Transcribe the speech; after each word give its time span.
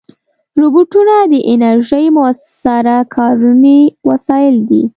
روبوټونه 0.61 1.15
د 1.31 1.33
انرژۍ 1.51 2.05
مؤثره 2.17 2.97
کارونې 3.15 3.79
وسایل 4.09 4.55
دي. 4.69 4.83